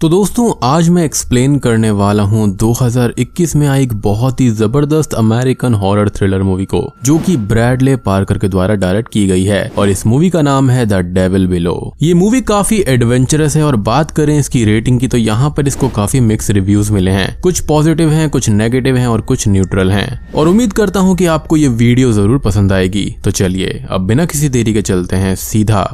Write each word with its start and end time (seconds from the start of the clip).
तो 0.00 0.08
दोस्तों, 0.08 0.52
आज 0.64 0.88
मैं 0.88 1.04
एक्सप्लेन 1.04 1.58
करने 1.58 1.90
वाला 1.90 2.22
हूँ 2.22 2.46
2021 2.56 3.54
में 3.56 3.66
आई 3.68 3.82
एक 3.82 3.92
बहुत 4.02 4.40
ही 4.40 4.48
ज़बरदस्त 4.50 5.14
अमेरिकन 5.14 5.74
हॉरर 5.74 6.08
थ्रिलर 6.08 6.42
मूवी 6.42 6.64
को, 6.64 6.82
जो 7.04 7.16
कि 7.18 7.36
ब्रैडले 7.36 7.96
पार्कर 7.96 8.38
के 8.38 8.48
द्वारा 8.48 8.74
डायरेक्ट 8.74 9.08
की 9.12 9.26
गई 9.26 9.44
है, 9.44 9.72
और 9.78 9.88
इस 9.88 10.06
मूवी 10.06 10.30
का 10.30 10.42
नाम 10.42 10.70
है 10.70 10.86
द 10.86 11.00
डेविल 11.08 11.46
बिलो 11.46 11.74
ये 12.02 12.12
मूवी 12.14 12.40
काफ़ी 12.42 12.80
एडवेंचरस 12.88 13.56
है, 13.56 13.62
और 13.62 13.76
बात 13.82 14.10
करें 14.10 14.36
इसकी 14.38 14.64
रेटिंग 14.64 15.00
की 15.00 15.08
तो 15.08 15.16
यहाँ 15.16 15.50
पर 15.50 15.68
इसको 15.68 15.88
काफ़ी 15.88 16.20
मिक्स 16.20 16.50
रिव्यूज़ 16.50 16.92
मिले 16.92 17.10
हैं। 17.10 17.40
कुछ 17.40 17.60
पॉजिटिव 17.66 18.10
है, 18.10 18.28
कुछ 18.28 18.48
नेगेटिव 18.50 18.96
है, 18.96 19.06
और 19.06 19.20
कुछ 19.22 19.48
न्यूट्रल 19.48 19.90
है। 19.90 20.08
और 20.34 20.48
उम्मीद 20.48 20.72
करता 20.72 21.00
हूँ 21.00 21.16
की 21.16 21.26
आपको 21.28 21.56
ये 21.56 21.68
वीडियो 21.68 22.12
ज़रूर 22.12 22.38
पसंद 22.38 22.72
आएगी। 22.72 23.06
तो 23.24 23.30
चलिए, 23.32 23.84
अब 23.90 24.06
बिना 24.06 24.26
किसी 24.26 24.48
देरी 24.48 24.74
के 24.74 24.82
चलते 24.82 25.16
हैं 25.16 25.34
सीधा 25.36 25.84